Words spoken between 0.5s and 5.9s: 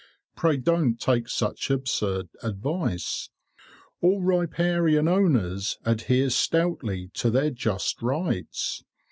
don't take such absurd advice. All riparian owners